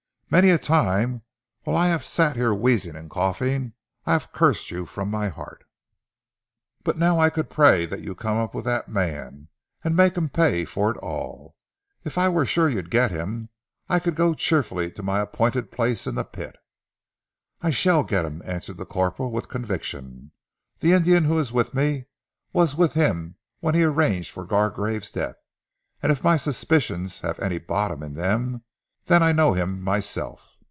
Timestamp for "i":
1.75-1.89, 4.05-4.13, 7.19-7.29, 12.17-12.29, 13.89-13.99, 17.61-17.69, 29.23-29.31